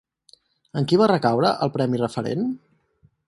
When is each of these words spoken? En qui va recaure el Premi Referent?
En 0.81 0.87
qui 0.91 0.97
va 1.01 1.09
recaure 1.11 1.53
el 1.67 1.73
Premi 1.77 2.01
Referent? 2.05 2.49